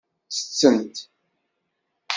Ttettent. 0.37 0.97